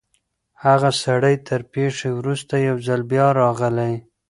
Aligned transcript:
هغه 0.63 0.89
سړی 1.03 1.35
تر 1.47 1.61
پېښي 1.73 2.09
وروسته 2.19 2.53
یو 2.67 2.75
ځل 2.87 3.01
بیا 3.11 3.27
راغلی. 3.41 3.93